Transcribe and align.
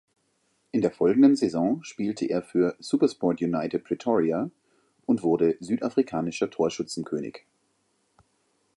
In 0.71 0.81
der 0.81 0.89
folgenden 0.89 1.35
Saison 1.35 1.83
spielte 1.83 2.25
er 2.25 2.41
für 2.41 2.75
Supersport 2.79 3.39
United 3.39 3.83
Pretoria 3.83 4.49
und 5.05 5.21
wurde 5.21 5.57
südafrikanischer 5.59 6.49
Torschützenkönig. 6.49 7.45